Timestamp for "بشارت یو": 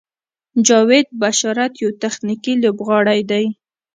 1.21-1.89